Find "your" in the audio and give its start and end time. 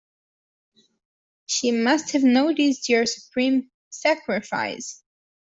2.89-3.05